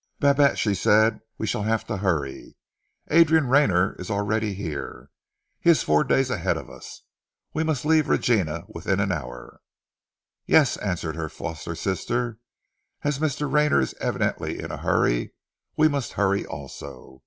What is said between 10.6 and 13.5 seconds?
answered her foster sister, "as Mr.